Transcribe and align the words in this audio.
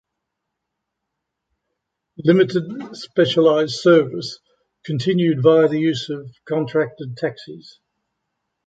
Limited 2.25 2.63
specialized 2.95 3.75
service 3.75 4.39
continued 4.83 5.43
via 5.43 5.67
the 5.67 5.79
use 5.79 6.09
of 6.09 6.25
contracted 6.47 7.17
taxis. 7.17 7.77